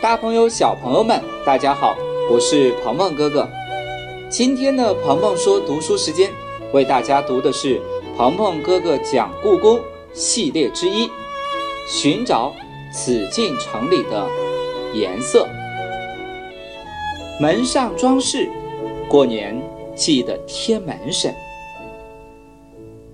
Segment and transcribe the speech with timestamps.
[0.00, 1.94] 大朋友、小朋友们，大家好，
[2.30, 3.46] 我是鹏鹏哥哥。
[4.30, 6.30] 今天的鹏鹏说读书时间，
[6.72, 7.78] 为大家读的是
[8.16, 9.78] 鹏鹏哥哥讲故宫
[10.14, 11.10] 系列之一，
[11.86, 12.50] 寻找
[12.90, 14.26] 紫禁城里的
[14.94, 15.46] 颜色。
[17.38, 18.48] 门上装饰，
[19.06, 19.62] 过年
[19.94, 21.34] 记得贴门神。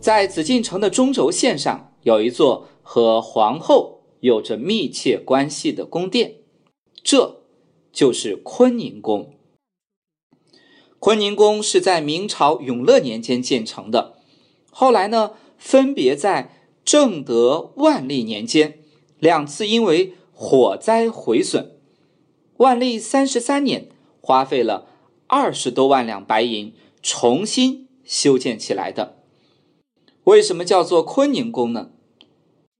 [0.00, 6.36] 在紫禁城的中轴线上，有一座和皇后有着密切关系的宫殿，
[7.02, 7.42] 这
[7.92, 9.34] 就是坤宁宫。
[10.98, 14.18] 坤宁宫是在明朝永乐年间建成的，
[14.70, 18.80] 后来呢，分别在正德、万历年间
[19.18, 21.78] 两次因为火灾毁损。
[22.58, 23.88] 万历三十三年，
[24.20, 24.88] 花费了
[25.26, 29.16] 二十多万两白银重新修建起来的。
[30.24, 31.92] 为什么叫做坤宁宫呢？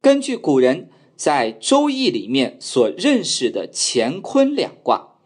[0.02, 5.16] 根据古人在《周易》里面所认识的乾坤两卦，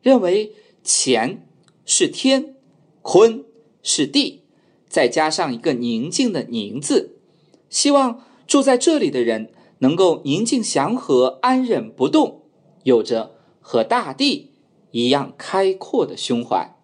[0.00, 0.52] 认为
[0.84, 1.48] 乾。
[1.84, 2.54] 是天，
[3.02, 3.44] 坤
[3.82, 4.44] 是地，
[4.88, 7.18] 再加上一个宁静的宁字，
[7.68, 12.42] 希望住在这里的人能够宁静祥和、安忍不动，
[12.84, 14.52] 有着和大地
[14.92, 16.76] 一样开阔的胸怀。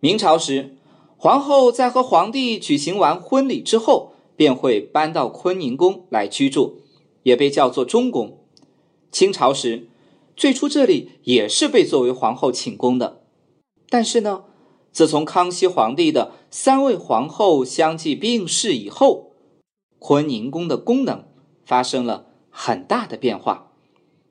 [0.00, 0.76] 明朝时，
[1.16, 6.80] 皇后在和皇帝举行完婚礼之后，便会搬到坤宁宫来居住，
[7.22, 8.38] 也被叫做中宫。
[9.10, 9.88] 清朝时，
[10.36, 13.22] 最初这里也是被作为皇后寝宫的。
[13.88, 14.44] 但是呢，
[14.92, 19.32] 自从康熙皇帝的三位皇后相继病逝以后，
[19.98, 21.24] 坤宁宫的功能
[21.64, 23.72] 发生了很大的变化。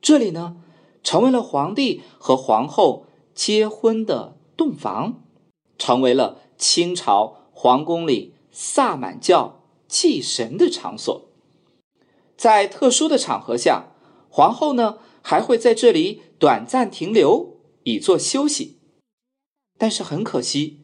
[0.01, 0.57] 这里呢，
[1.03, 5.21] 成为了皇帝和皇后结婚的洞房，
[5.77, 11.28] 成为了清朝皇宫里萨满教祭神的场所。
[12.39, 13.91] 在特殊的场合下，
[14.29, 18.79] 皇后呢还会在这里短暂停留，以作休息。
[19.77, 20.79] 但是很可惜，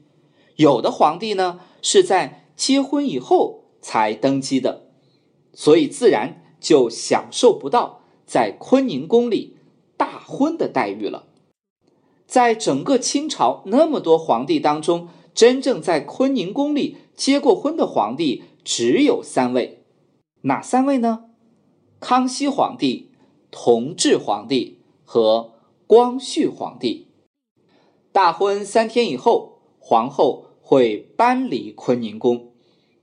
[0.58, 4.90] 有的皇帝呢是在结婚以后才登基的，
[5.54, 9.56] 所以自然就享受不到在坤宁宫里
[9.96, 11.28] 大婚的待遇了。
[12.28, 19.86] 在整个清朝那么多皇帝当中，真正在坤宁宫里结过婚的皇帝只有三位，
[20.42, 21.30] 哪三位呢？
[22.00, 23.10] 康熙皇帝、
[23.50, 25.54] 同治皇帝和
[25.88, 27.08] 光绪皇帝。
[28.12, 32.52] 大婚三天以后，皇后会搬离坤宁宫，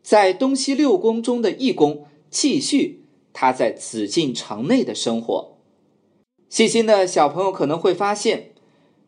[0.02, 5.58] 在东西六宫中的一宫继续她在紫禁城内的生活。
[6.48, 8.52] 细心的小朋友可能会发现，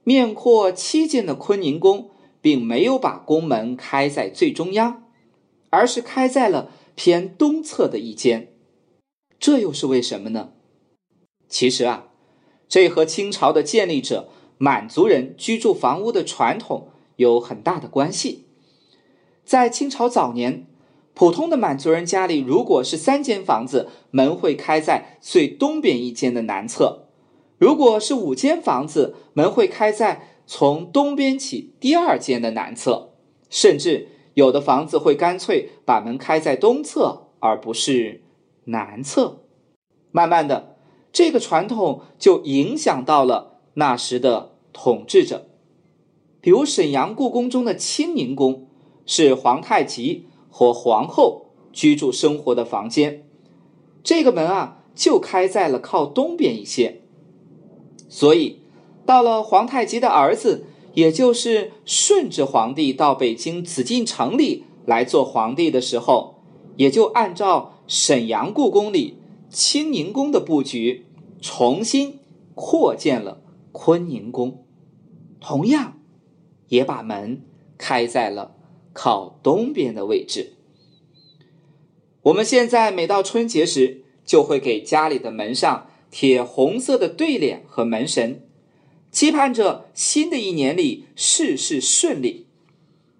[0.02, 5.04] 面阔七间的坤宁宫并没有把宫门开在最中央，
[5.70, 8.53] 而是开在了偏东侧的一间。
[9.38, 10.50] 这又是为什么呢？
[11.48, 12.08] 其实啊，
[12.68, 14.28] 这和清朝的建立者。
[14.56, 18.44] 满族人居住房屋的传统有很大的关系。
[19.44, 20.66] 在清朝早年，
[21.12, 27.08] 普通的满族人家里，如果是三间房子，门会开在最东边一间的南侧；
[27.58, 33.10] 如果是五间房子，门会开在从东边起第二间的南侧。
[33.50, 38.22] 甚至有的房子会干脆把门开在东侧，而不是
[38.66, 39.42] 南侧。
[40.10, 40.76] 慢慢的，
[41.12, 43.60] 这个传统就影响到了。
[43.76, 45.48] 那时的统治者，
[46.40, 48.68] 比如沈阳故宫中的清宁宫，
[49.04, 53.26] 是皇太极和皇后居住生活的房间，
[54.04, 57.00] 这个门啊就开在了靠东边一些。
[58.08, 58.60] 所以，
[59.04, 66.44] 到了皇太极的儿子，也就是顺治皇帝到北京紫禁城里来做皇帝的时候，
[66.76, 69.18] 也就按照沈阳故宫里
[69.50, 71.06] 清宁宫的布局，
[71.40, 72.18] 重新
[72.54, 73.40] 扩建了。
[73.76, 74.64] 坤宁宫
[75.40, 75.98] 同样
[76.68, 77.42] 也把门
[77.76, 78.54] 开在了
[78.92, 80.52] 靠东边的位置。
[82.22, 88.46] 我们现在每到春节时，就会给家里的门上贴红色的对联和门神，
[89.10, 92.46] 期盼着新的一年里事事顺利。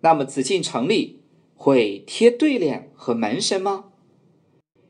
[0.02, 1.18] 那么紫禁城里
[1.56, 3.86] 会贴对联和门神吗？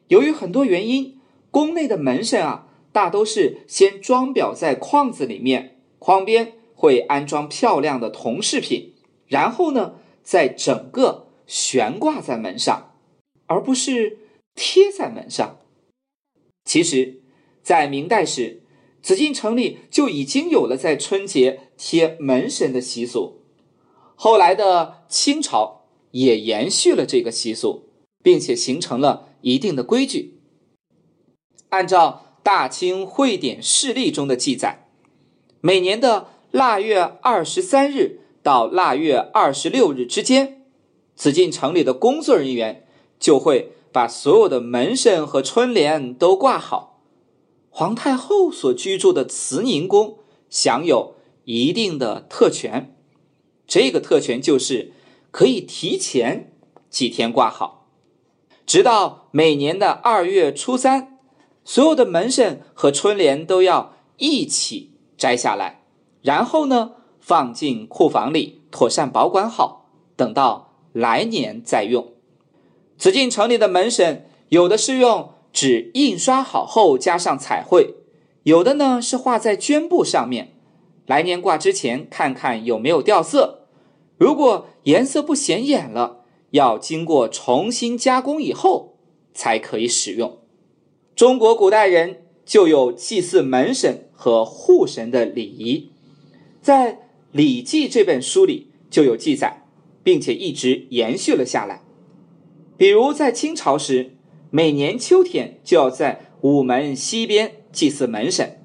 [0.09, 1.19] 由于很多原因，
[1.51, 2.69] 宫内的门神啊。
[2.95, 8.95] 大都是先装裱在框子里面，框边会安装漂亮的铜饰品，
[9.27, 12.93] 然后呢，再整个悬挂在门上，
[13.47, 14.19] 而不是
[14.55, 15.59] 贴在门上。
[16.65, 17.21] 其实，
[17.65, 18.63] 在明代时，
[19.03, 23.41] 紫禁城里就已经有了在春节贴门神的习俗，
[24.15, 27.89] 后来的清朝也延续了这个习俗，
[28.23, 30.41] 并且形成了一定的规矩，
[31.69, 32.23] 按照。
[32.45, 34.87] 大清会典事例中的记载，
[35.63, 40.67] 每年的腊月二十三日到腊月二十六日之间，
[41.17, 42.87] 紫禁城里的工作人员
[43.19, 47.01] 就会把所有的门神和春联都挂好。
[47.71, 50.19] 皇太后所居住的慈宁宫
[50.51, 51.15] 享有
[51.45, 52.95] 一定的特权，
[53.67, 54.93] 这个特权就是
[55.31, 56.53] 可以提前
[56.91, 57.84] 几天挂好，
[58.67, 61.19] 直到每年的二月初三，
[61.65, 65.83] 所有的门神和春联都要一起摘下来，
[66.23, 72.13] 然后呢放进库房里妥善保管好，等到来年再用。
[72.97, 75.31] 紫禁城里的门神有的是用。
[75.55, 77.95] 纸印刷好后加上彩绘，
[78.43, 80.53] 有的呢是画在绢布上面，
[81.07, 83.69] 来年挂之前看看有没有掉色。
[84.19, 86.24] 如果颜色不显眼了，
[86.55, 88.97] 要经过重新加工以后
[89.33, 90.39] 才可以使用。
[91.15, 95.91] 中国古代人就有祭祀门神和护神的礼仪，
[96.61, 96.93] 在
[97.31, 99.67] 《礼记》这本书里就有记载，
[100.03, 101.83] 并且一直延续了下来。
[102.77, 104.13] 比如在清朝时。
[104.51, 108.61] 每年秋天就要在午门西边祭祀门神，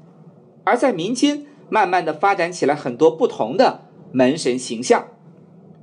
[0.64, 5.08] 而在民间慢慢的发展起来很多不同的门神形象，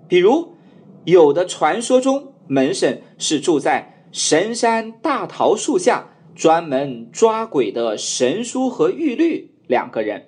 [0.06, 0.52] 比如
[1.06, 10.22] 有的传说中门神是住在神山大桃树下，专门抓鬼的神书和玉律两个人；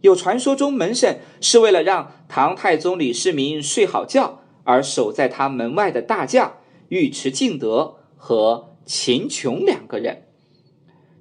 [0.00, 6.54] 有传说中门神是为了让唐太宗李世民睡好觉而守在他门外的大将
[6.88, 8.66] 尉迟敬德和。
[8.88, 10.22] 秦琼两个人，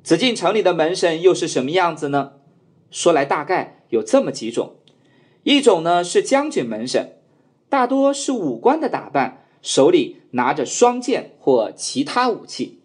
[0.02, 2.36] 紫禁城里的门神又是什么样子呢？
[2.90, 4.78] 说来大概有这么几种：
[5.44, 7.17] 一种呢是将军门神，
[7.70, 12.80] 大多是武官的打扮，手里拿着双剑或其他武器；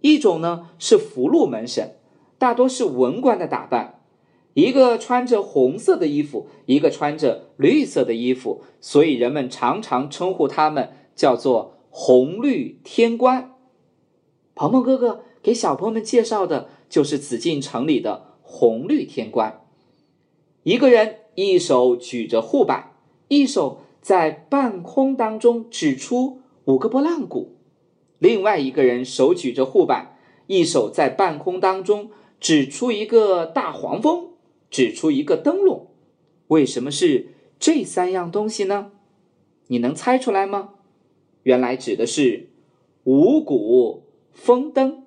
[0.00, 1.96] 一种呢是福禄门神，
[2.38, 4.00] 大多是文官的打扮，
[4.54, 13.54] 一个穿着红色的衣服，一个穿着绿色的衣服，所以人们常常称呼他们叫做红绿天官。
[14.54, 19.60] 鹏鹏哥哥给小朋友们介绍的就是紫禁城里的红绿天官，
[20.62, 22.92] 一个人一手举着护板，
[23.28, 27.54] 一手在半空当中指出五个拨浪鼓；
[28.18, 30.16] 另外一个人手举着护板，
[30.46, 32.10] 一手在半空当中
[32.40, 34.30] 指出一个大黄蜂，
[34.70, 35.88] 指出一个灯笼。
[36.48, 37.28] 为什么是
[37.58, 38.90] 这三样东西呢？
[39.68, 40.70] 你能猜出来吗？
[41.42, 42.50] 原来指的是
[43.04, 44.04] 五谷。
[44.32, 45.02] 丰登。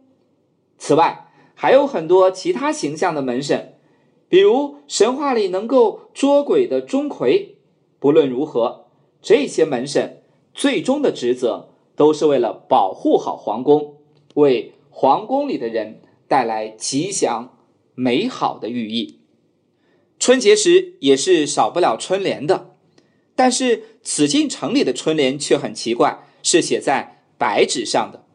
[0.78, 3.76] 此外，还有很多其他形象的门神，
[4.28, 7.52] 比如神话里能够捉鬼的钟馗。
[7.98, 8.81] 不论如何，
[9.22, 10.24] 这些门神
[10.54, 13.98] 最终的职责都是为了保护好皇宫，
[14.36, 17.58] 为皇宫里的人带来吉祥
[17.94, 19.20] 美好的寓意。
[20.20, 22.76] 春节时也是少不了春联的，
[23.36, 28.26] 但是紫禁城里的春联却很奇怪，是写在白纸上的。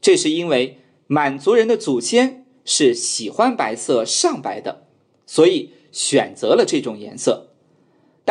[0.00, 4.86] 这是因为满族人的祖先是喜欢白色上白的，
[5.26, 7.49] 所以选择了这种颜色。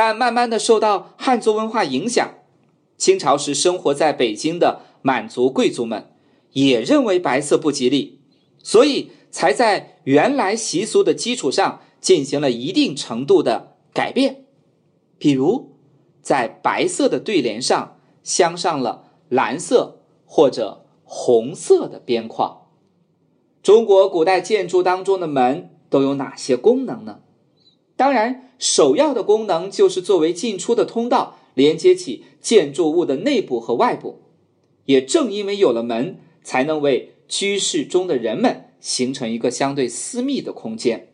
[0.02, 2.36] 但慢慢的受到汉族文化影响，
[2.96, 6.14] 清朝时生活在北京的满族贵族们
[6.54, 8.22] 也认为白色不吉利，
[8.64, 14.46] 所以才在原来习俗的基础上进行了一定程度的改变，
[15.18, 15.76] 比如
[16.22, 20.86] 在白色的对联上镶上了蓝色或者。
[21.12, 22.68] 红色的边框。
[23.64, 27.22] 中国古代建筑当中的门都有哪些功能呢？
[28.00, 34.22] 当然，首要的功能就是作为进出的通道，连接起建筑物的内部和外部。
[34.86, 41.10] 也正因为有了门，才能为居室中的人们形成一个相对私密的空间。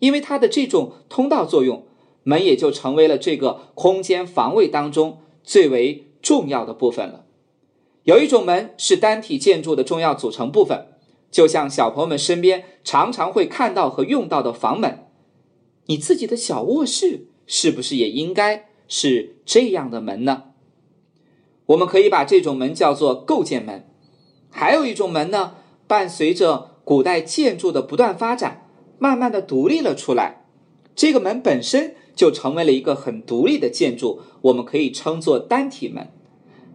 [0.00, 1.86] 因为它的这种通道作用，
[2.24, 7.24] 门也就成为了这个空间防卫当中最为重要的部分了。
[8.02, 10.88] 有一种门是单体建筑的重要组成部分，
[11.30, 15.05] 就像小朋友们身边常常会看到和用到的房门。
[15.86, 20.44] 你自己的小卧室是不是也应该是这样的门呢？
[21.66, 23.88] 我们可以把这种门叫做构建门。
[24.50, 25.54] 还有一种门呢，
[25.86, 30.44] 伴随着古代建筑的不断发展，慢慢的独立了出来。
[30.94, 36.08] 这个门本身就成为了一个很独立的建筑，我们可以称作单体门。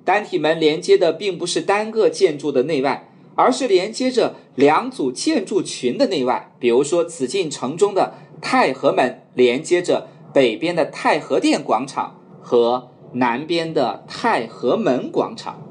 [0.03, 6.53] 单体门连接的并不是单个建筑的内外，而是连接着两组建筑群的内外。
[6.59, 15.61] 比如说，紫禁城中的太和门连接着北边的太和殿广场和南边的太和门广场。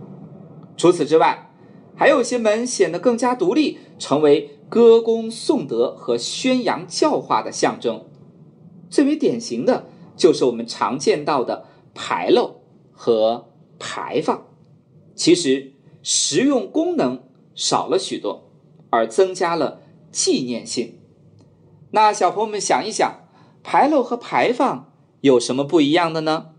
[0.76, 1.50] 除此之外，
[1.96, 8.04] 还有些门显得更加独立，成为歌功颂德和宣扬教化的象征。
[8.88, 9.86] 最为典型的
[10.16, 12.62] 就是我们常见到的牌楼
[12.92, 13.48] 和
[13.78, 14.46] 牌坊。
[15.14, 15.72] 其实
[16.02, 17.22] 实用功能
[17.54, 18.50] 少了许多，
[18.88, 21.00] 而增加了纪念性。
[21.92, 23.28] 那小朋友们想一想，
[23.64, 24.92] 牌楼和牌坊
[25.23, 26.50] 有什么不一样的呢？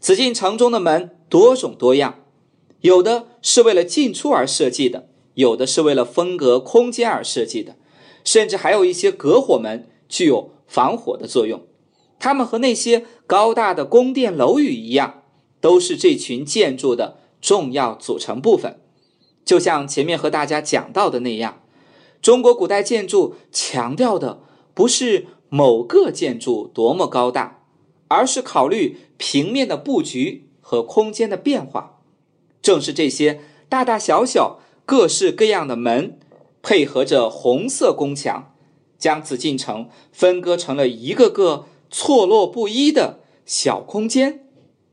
[0.00, 2.20] 紫禁城中的门多种多样，
[2.80, 7.76] 有的是为了进出而设计的，有的是为了分隔空间而设计的，
[8.24, 11.66] 甚至还有一些隔火门具有防火的作用。
[12.18, 15.22] 它们和那些高大的宫殿楼宇一样，
[15.60, 18.80] 都是这群建筑的重要组成部分。
[19.44, 21.61] 就像前面和大家讲到的那样。
[22.22, 24.42] 中国古代建筑强调的
[24.74, 27.64] 不是某个建筑多么高大，
[28.06, 32.00] 而是考虑平面的布局和空间的变化。
[32.62, 36.20] 正是这些大大小小、各式各样的门，
[36.62, 38.54] 配合着红色宫墙，
[38.96, 44.46] 将紫禁城分割成了一个个错落不一的小空间，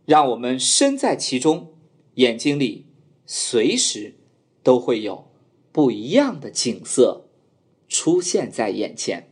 [0.05, 1.73] 让我们身在其中，
[2.15, 2.87] 眼睛里
[3.27, 4.15] 随时
[4.63, 5.28] 都会有。
[5.71, 7.25] 不一样的景色
[7.87, 9.27] 出现在眼前。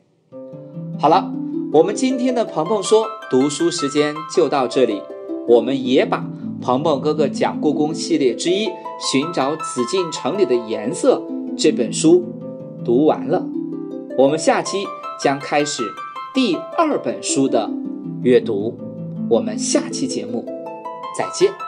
[0.99, 1.31] 好了，
[1.73, 5.01] 我们今天的鹏鹏说读书时间就到这里。
[5.47, 6.25] 我们也把
[6.61, 8.67] 鹏鹏哥哥讲故宫系列之一
[8.99, 11.21] 《寻找紫禁城里的颜色》
[11.57, 12.23] 这本书
[12.83, 13.47] 读完了。
[14.17, 14.85] 我们下期
[15.21, 15.83] 将开始
[16.33, 17.69] 第二本书的
[18.23, 18.77] 阅读。
[19.29, 20.45] 我们下期节目
[21.17, 21.66] 再见。